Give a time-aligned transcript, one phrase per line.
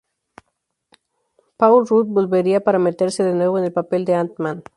[1.57, 4.63] Paul Rudd volvería para meterse de nuevo en el papel de Ant Man.